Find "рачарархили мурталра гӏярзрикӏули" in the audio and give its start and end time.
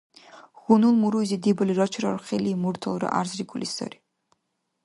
1.79-3.67